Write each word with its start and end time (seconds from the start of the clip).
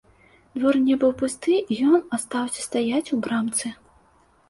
Двор 0.61 0.79
не 0.85 0.95
быў 1.03 1.13
пусты, 1.19 1.59
і 1.71 1.79
ён 1.91 2.01
астаўся 2.19 2.67
стаяць 2.67 3.07
у 3.15 3.23
брамцы. 3.27 3.77